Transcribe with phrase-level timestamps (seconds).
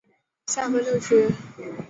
[0.47, 1.29] 下分六区。